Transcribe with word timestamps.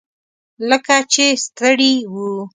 لکه 0.69 0.95
چې 1.13 1.25
ستړي 1.45 1.93
وو. 2.13 2.31